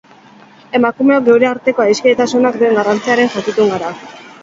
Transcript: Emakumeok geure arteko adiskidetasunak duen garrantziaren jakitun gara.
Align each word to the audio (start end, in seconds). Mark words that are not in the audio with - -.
Emakumeok 0.79 1.27
geure 1.27 1.49
arteko 1.51 1.85
adiskidetasunak 1.87 2.61
duen 2.65 2.83
garrantziaren 2.83 3.35
jakitun 3.39 3.75
gara. 3.79 3.97